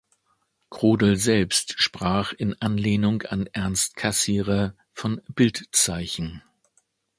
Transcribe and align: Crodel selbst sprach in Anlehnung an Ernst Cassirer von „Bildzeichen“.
Crodel 0.71 1.15
selbst 1.15 1.75
sprach 1.79 2.33
in 2.33 2.59
Anlehnung 2.59 3.21
an 3.21 3.45
Ernst 3.53 3.95
Cassirer 3.97 4.73
von 4.95 5.21
„Bildzeichen“. 5.29 6.41